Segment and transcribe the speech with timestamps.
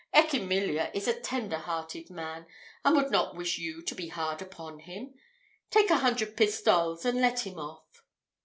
[0.15, 2.47] Echimillia is a tender hearted man,
[2.83, 5.13] and would not wish you to be hard upon him.
[5.69, 8.03] Take a hundred pistoles and let him off."